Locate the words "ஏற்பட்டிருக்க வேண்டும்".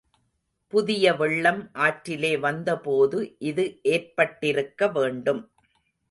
3.91-5.41